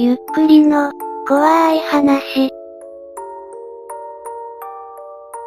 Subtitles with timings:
[0.00, 0.92] ゆっくりの、
[1.26, 2.52] 怖い話。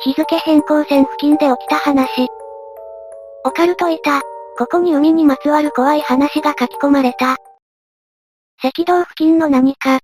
[0.04, 2.28] 日付変更線付近で起きた話。
[3.46, 4.20] オカルトいた。
[4.58, 7.38] ここに海にまつわる怖い話が書き込まれた。
[8.62, 10.02] 赤道付近の何か。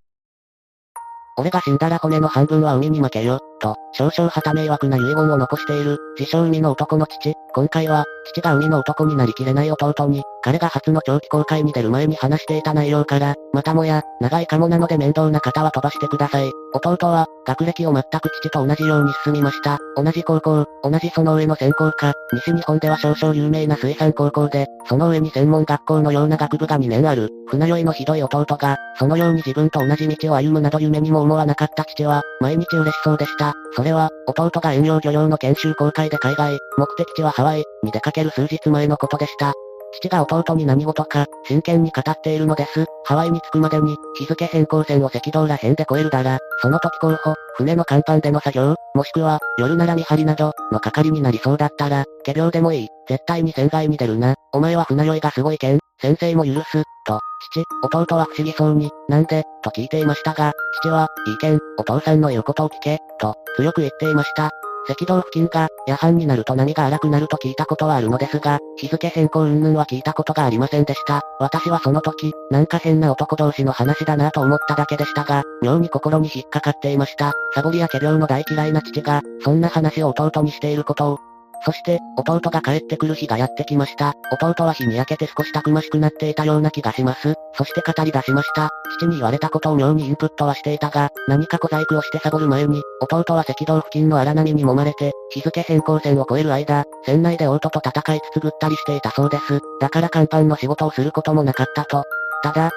[1.38, 7.34] 俺が死んだら骨の半分は海に負けよ、と、少々旗迷惑な遺言を残している、自称海の男の父。
[7.54, 16.52] 今回は、父が海の男になりきれない弟に、彼が初の長期公開に出る前に話していた内容から、またもや、長いかもなので面倒な方は飛ばしてください。
[16.74, 19.80] 弟は、学歴を全く父と同じように進みました。
[19.96, 33.47] 同じ高校、同じその上の専攻科、西日本では少々有名な水産高校で、その上に専門学校のような学部が2年ある、船酔いのひどい弟が、そのように自分と同じ道を歩むなど夢にも思わなかった父は、毎日嬉しそうでした。
[33.76, 39.54] それは、弟が遠洋漁業の研修公開で海外、目的地はハワイ、に出かける数日前のことでした。
[39.94, 42.86] 父が弟に何事か、真剣に語っているのです。
[43.06, 52.88] ハワイに着くまでに、日付変更線を赤道ら辺で越えるだら、その時候補、船の甲板での作業、もしくは、夜なら見張りなど、の係になりそうだったら、仮病でもいい。
[53.08, 54.36] 絶対に船外に出るな。
[54.54, 55.80] お前は船酔いがすごいけん。
[56.02, 56.84] 先生も許す。
[57.06, 57.20] と、
[57.52, 64.52] 父、弟は不思議そうに、なんで、と聞いていましたが、父は、いいけん、お父さんの言うことを聞け、と、強く言っていました。
[64.90, 71.22] 赤道付近が、夜半になると波が荒くなると聞いたことはあるのですが、日付変更云々は聞いたことがありませんでした。
[71.40, 77.34] 私はその時、なんか変な男同士の話だなと思っただけでしたが、妙に心に引っかかっていました。
[77.54, 81.20] サボりや仮病の大嫌いな父が、そんな話を弟にしていることを、
[81.64, 84.14] そして、弟が帰ってくる日がやってきました。
[84.42, 87.36] 弟は日に焼けて少したくましくなっていたような気がします。
[87.54, 88.70] そして語り出しました。
[88.98, 99.60] 父に言われたことを妙にインプットはしていたが、何か小細工をしてサボる前に、弟は赤道付近の荒波に揉まれて、日付変更線を越える間、船内で弟と戦いつつぐったりしていたそうです。
[99.80, 102.04] だから甲板の仕事をすることもなかったと。
[102.44, 102.72] ただ、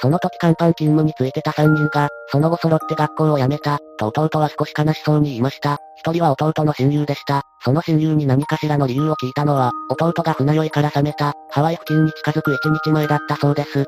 [0.00, 5.78] その時甲板勤務についてた3人が、その後揃って学校を辞めた、と弟は少し悲しそうに言いました。
[5.96, 7.42] 一人は弟の親友でした。
[7.62, 13.84] その親友に何かしらの理由を聞いたのは、弟が船酔いから覚めた、ハワイ付近に近づく1日前だったそうです。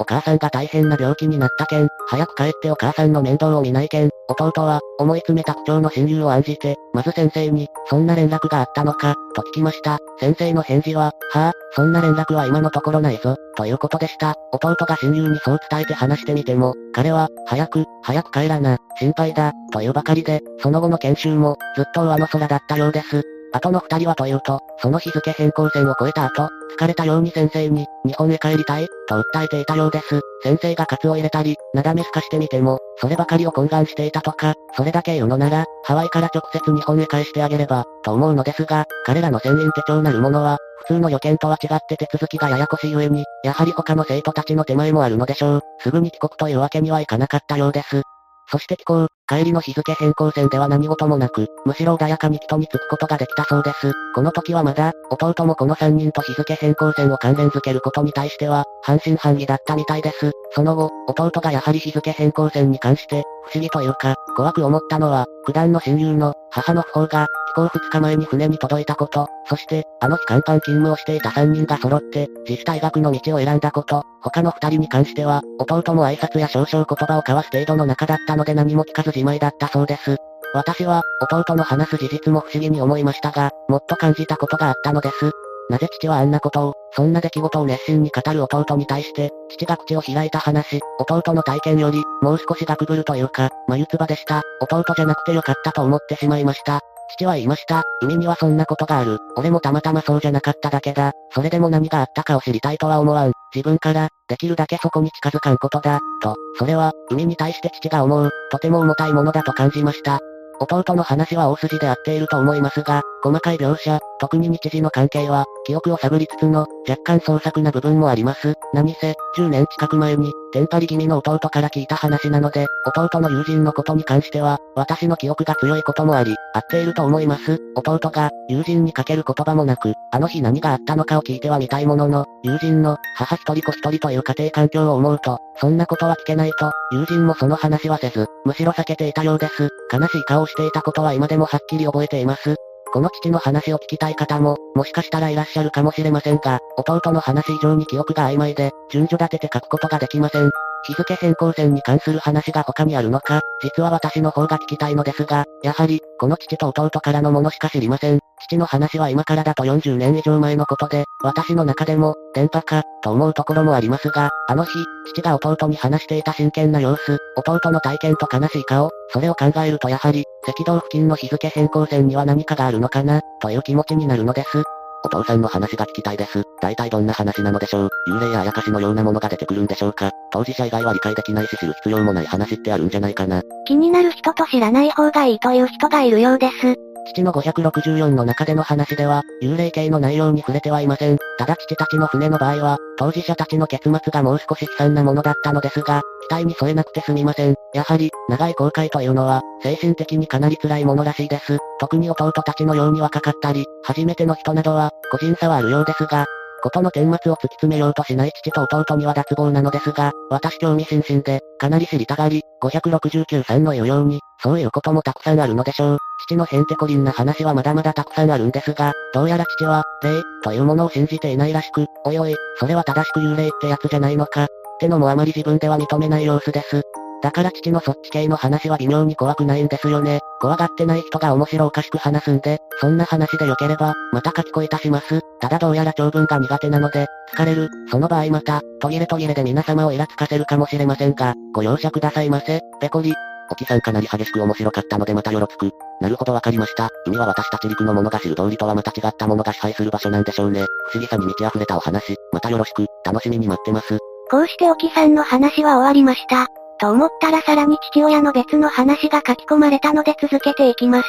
[0.00, 9.98] お母さんが大変な病気になったけん、早く帰ってお母さんの面倒を見ないけん、弟は、思い詰めた口調の親友を案じて、まず先生に、そんな連絡があったのか、と聞きました。
[10.18, 14.36] 先生の返事は、はあ、そんな連絡は今のところないぞ、ということでした。
[14.52, 23.39] 弟が親友にそう伝えて話してみても、彼は、早く、早く帰らな、心配だ、というばかりで、その後の研修も、ずっと上の空だったようです。
[23.52, 30.20] 後の二人はというと、その日付変更線を越えた後、疲れたように先生に、日本へ帰りたい、と訴えていたようです。
[30.42, 45.60] 先生がカツを入れたり、なだめすかしてみても、そればかりを懇願していたとか、それだけ言うのなら、ハワイから直接日本へ返してあげれば、と思うのですが、彼らの船員手帳なるものは、普通の予見とは違って手続きがややこしい上に、やはり他の生徒たちの手前もあるのでしょう。
[45.80, 48.02] すぐに帰国というわけにはいかなかったようです。
[48.50, 53.92] そして帰港、帰りの日付変更線では何事もなく、むしろ穏やかに人に着くことができたそうです。
[54.12, 60.32] この時はまだ、弟もこの3人と日付変更線を関連づけることに対しては、半信半疑だったみたいです。
[60.50, 80.16] その後、弟がやはり日付変更線に関して、不思議というか、怖く思ったのは、九段の親友の、母の訃報が、飛行2日前に船に届いたこと、そして、あの日甲板勤務をしていた3人が揃って、自主退学の道を選んだこと、他の2人に関しては、弟も挨拶や少々言葉を交わす程度の仲だったので何も聞かずじまいだったそうです。
[80.52, 85.30] 私は、弟の話す事実も不思議に思いましたが、もっと感じたことがあったのです。
[85.70, 94.42] なぜ父はあんなことを、そんな出来事を熱心に語る弟に対して、父が口を開いた話、弟の体験より、もう少し学ぶるというか、眉唾でした。
[94.60, 96.80] 弟じゃなくてよかったと思ってしまいました。
[97.16, 97.82] 父は言いました。
[98.02, 99.18] 海にはそんなことがある。
[99.36, 101.12] 俺もたまたまそうじゃなかっただけだ。
[101.32, 103.32] それでも何があったかを知りたいとは思わん。
[103.54, 106.00] 自分から、できるだけそこに近づかんことだ。
[106.22, 110.18] と、それは、海に対して父が思う、とても重たいものだと感じました。
[110.60, 118.54] 弟の話は大筋で合っていると思いますが、細かい描写、特に日時の関係は、記憶を探りつつの、若干創作な部分もあります。
[118.72, 127.58] 何せ、10年近く前に、テンパり気味の弟から聞いた話なので、弟の友人のことに関しては、私の記憶が強いこともあり、合っていると思います。
[127.74, 139.68] 弟が、友人にかける言葉もなく、あの日何があったのかを聞いてはみたいものの、友人の、母一人子一人という家庭環境を思うと、そんなことは聞けないと、友人もその話はせず、むしろ避けていたようです。
[139.92, 142.56] 悲しい顔をしていたことは今でもはっきり覚えています。
[142.92, 150.50] この父の話を聞きたい方も、もしかしたらいらっしゃるかもしれませんが、弟の話以上に記憶が曖昧で、順序立てて書くことができません。
[150.84, 158.20] 日付変更線に関する話が他にあるのか、実は私の方が聞きたいのですが、やはり、この父と弟からのものしか知りません。
[158.40, 164.70] 父の話は今からだと40年以上前のことで、私の中でも、電波か、と思うところもありますが、あの日、
[165.12, 174.62] 父が弟に話していた真剣な様子、弟の体験と悲しい顔、それを考えるとやはり、赤道付近の日付変更線には何かがあるのかな、という気持ちになるのです。
[175.02, 176.44] お父さんの話が聞きたいです。
[176.60, 177.90] 大体どんな話なのでしょう。
[178.08, 180.10] 幽霊やあやかしのようなものが出てくるんでしょうか。
[180.30, 183.42] 当事者以外は理解できないし知る必要もない話ってあるんじゃないかな。
[183.66, 186.89] 気になる人と知らない方がいいという人がいるようです。
[187.06, 191.18] 父の564の中での話では、幽霊系の内容に触れてはいません。
[191.38, 197.54] ただ父たちの船の場合は、当事者たちの結末がもう少し悲惨なものだったのですが、期待に添えなくてすみません。
[197.74, 201.58] やはり、長い航海というのは、精神的にかなり辛いものらしいです。
[201.78, 206.26] 特に弟たちのように若かったり、初めての人などは、個人差はあるようですが、
[206.62, 215.98] ことの顛末を突き詰めようとしない父と弟には脱帽なのですが、私興味津々で、かなり知りたがり、569さんの言うように、そういうこともたくさんあるのでしょう。
[216.26, 224.48] 父のヘンテコリンな話はまだまだたくさんあるんですが、どうやら父は、霊、というものを信じていないらしく、おいおい、それは正しく幽霊ってやつじゃないのか、っ
[224.78, 226.82] てのもあまり自分では認めない様子です。
[227.22, 230.20] だから父のそっち系の話は微妙に怖くないんですよね。
[230.40, 235.20] 怖がってない人が面白おかしく話すんで、そんな話で良ければ、また書き声いたします。
[235.38, 237.68] ただどうやら長文が苦手なので、疲れる。
[237.90, 242.60] その場合また、途切れ途切れで皆様をイラつかせるかもしれませんが、ご容赦くださいませ。
[242.80, 243.12] ペコリ。
[243.50, 245.70] おきさんかなり激しく面白かったのでまたよろつく。
[246.00, 246.88] なるほどわかりました。
[247.06, 250.64] 海は私たち陸の者が知る通りとはまた違ったものが支配する場所なんでしょうね。
[250.92, 253.98] 不思議さに満ち溢れたお話、またよろしく、楽しみに待ってます。
[254.30, 256.46] こうしておきさんの話は終わりました。
[256.78, 261.08] と思ったらさらに父親の別の話が書き込まれたので続けていきます。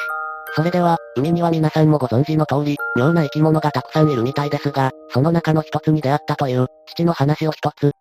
[0.54, 7.92] それでは、海には皆さんもご存知の通り、妙な生き物がたくさんいるみたいですが、その中の一つに出会ったという、父の話を一つ。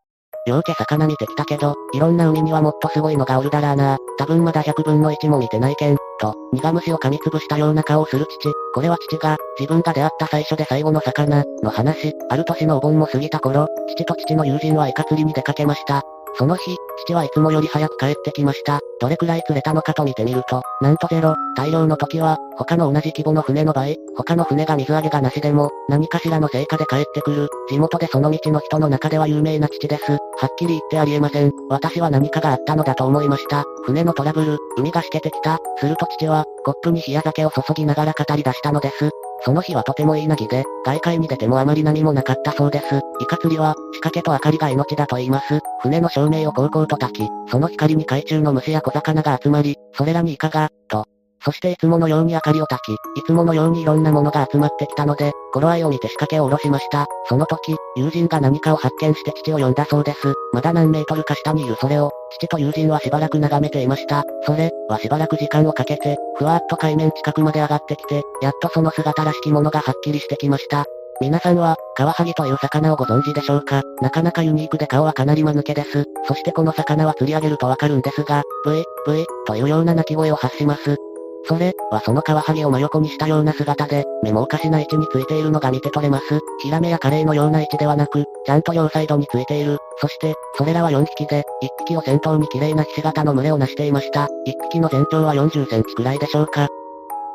[0.47, 8.53] 両家魚見てきたけど、いろんな海にはもっとすごいのがおるだらーな多分まだ100分の1も見てないけん、と、苦虫を噛みつぶしたような顔をする父。
[8.75, 12.15] これは父が、自分が出会った最初で最後の魚、の話。
[12.29, 16.03] ある年のお盆も過ぎた頃、父と父の友人はイカ釣りに出かけました。
[16.35, 18.81] その日、父はいつもより早く帰ってきました。
[19.00, 21.35] どれくらい釣れたのかと見てみると、なんとゼロ。
[21.56, 27.49] 大量の時は、他の同じ規模の船の場合、他の船が水揚げがなしでも、何かしらの成果で帰ってくる。
[27.69, 30.12] 地元でその道の人の中では有名な父です。
[30.12, 31.53] はっきり言ってありえません。
[31.69, 33.65] 私は何かがあったのだと思いました。
[33.85, 35.59] 船のトラブル、海がしけてきた。
[35.79, 39.11] すると父は、コップに冷や酒を注ぎながら語り出したのです。
[39.43, 43.01] その日はとてもいいなぎで、外海に出てもあまり何もなかったそうです。
[43.21, 45.61] イカ釣りは、仕掛けと明かりが命だと言います。
[45.81, 51.07] 船の照明をこうこうと焚き、その光に海中の虫や小魚が集まり、それらにイカが、と、
[51.43, 52.97] そしていつものように明かりを焚き、い
[53.27, 57.07] つものようにいろんなものが集まってきたので、頃合いを見て仕掛けを下ろしました。
[57.29, 60.35] その時、友人が何かを発見して父を呼んだそうです。
[60.53, 64.23] まだ何メートルか下にいるそれを、父と友人はしばらく眺めていました。
[64.45, 70.85] それ、はしばらく時間をかけて、ふわっと海面近くまで上がってきて、やっとその姿らしきものがはっきりしてきました。
[71.23, 73.83] 皆さんは、カワハギという魚をご存知でしょうか？
[74.01, 76.05] なかなかユニークで顔はかなり間抜けです。
[76.27, 80.97] そしてこの魚は釣り上げるとわかるんですが、ブイ、ブイ、というような鳴き声を発します。
[81.45, 86.41] それ、はそのカワハギを真横にしたような姿で、目もおかしな位置についているのが見て取れます。
[86.63, 89.79] ヒラメやカレイのような位置ではなく、ちゃんと両サイドについている。
[89.99, 94.25] そして、それらは4匹で、1匹を先頭に綺麗なひし形の群れを成していました。
[94.25, 94.29] 1
[94.71, 96.69] 匹の全長は40センチくらいでしょうか。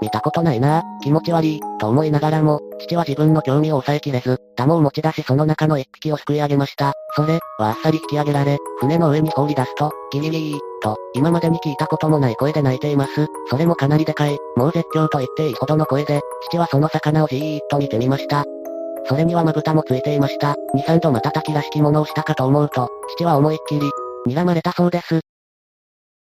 [0.06, 6.94] 見たことないなぁ、気持ち悪い、と思いながらも、父は自分の興味を抑えきれず、ダモを持ち出しその中の一匹をすくい上げました。
[7.16, 13.26] それ、はあっさり引き上げられ、船の上に放り出すと、ギリギリー、と、今までに聞いたこともない声で鳴いています。
[13.50, 18.46] それもかなりでかい、もう絶叫と言っていいほどの声で、父はその魚をじーっと見てみました。
[19.08, 20.56] それにはまぶたもついていました。
[20.76, 23.90] 2、3度瞬きらしきものをしたかと思うと、父は思いっきり、
[24.28, 25.22] 睨まれたそうです。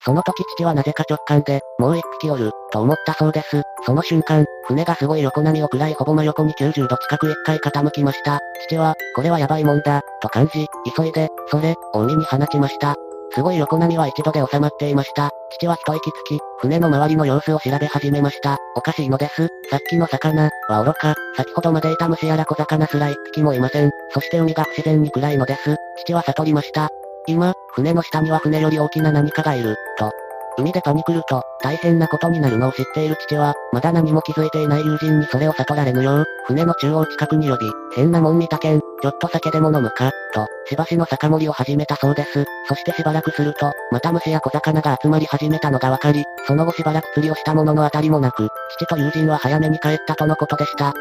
[0.08, 3.62] その時父はなぜか直感で、もう一匹おる、と思ったそうです。
[3.86, 8.40] その瞬間、船がすごい横波を食らいほぼ真横に90度近く一回傾きました。
[8.70, 12.96] 父は、これはやばいもんだ、と感じ、急いで、それ、を海に放ちました。
[13.34, 15.30] すごい横波は一度で収まっていました。
[15.52, 18.58] 父は一息つき、船の周りの様子を調べ始めました。
[18.78, 19.50] おかしいのです。
[19.70, 23.92] さっきの魚、は愚か、先ほどまでいた虫やら小魚すら一匹もいません。
[24.12, 25.76] そして海が不自然に暗いのです。
[25.98, 26.88] 父は悟りました。
[27.28, 30.12] 今、船の下には船より大きな何かがいる、と。
[30.60, 42.46] 海でパニクると、大変なことになるのを知っている父は、まだ何も気づいていない友人にそれを悟られぬよう、船の中央近くに呼び、変なもん見たけん、ちょっと酒でも飲むか、と、しばしの酒盛りを始めたそうです。
[42.68, 48.50] そしてしばらくすると、また虫や小魚が集まり始めたのがわかり、その後しばらく釣りをしたものの当たりもなく、
[48.80, 50.94] 父と友人は早めに帰ったとのことでした。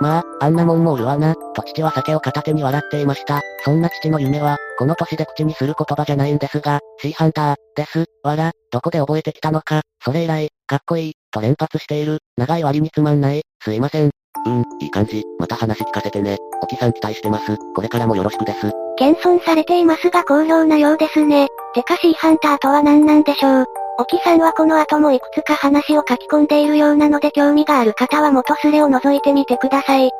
[0.00, 3.40] まあ、あんなもんもおるわな、と父は酒を片手に笑っていました。
[3.64, 14.10] そんな父の夢は、この年で口にする言葉じゃないんですが、シーハンター、です、わら、どこで覚えてきたのか、それ以来、かっこいい、と連発している、長い割につまんない、すいません。
[14.46, 15.24] うん、いい感じ。
[15.38, 16.38] また話聞かせてね。
[16.62, 17.56] 沖さん期待してます。
[17.74, 18.72] これからもよろしくです。
[18.96, 21.48] 謙遜されていますが好評なようですね。
[21.74, 23.77] てかシーハンターとは何なんでしょう。
[24.00, 30.10] 沖さんはこの後もいくつか話を書き込んでいるようなので興味がある方は元スレを覗いてみてください。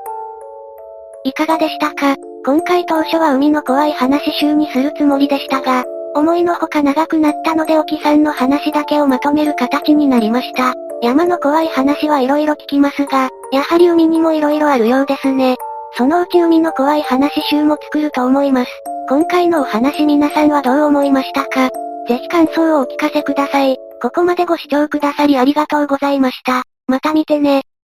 [1.25, 2.17] いかがでしたか？
[2.45, 10.75] 今回当初は海の怖い話集にするつもりでしたが、思いのほか長くなったので沖さんの話だけをまとめる形になりました。
[11.01, 15.57] 山の怖い話はいろいろ聞きますが、やはり海にもいろいろあるようですね。
[15.97, 18.71] そのうち海の怖い話集も作ると思います。
[19.09, 21.71] 今回のお話皆さんはどう思いましたか？
[22.09, 23.77] ぜひ感想をお聞かせください。
[24.01, 26.63] ここまでご視聴くださりありがとうございました。
[26.87, 27.68] また見てね。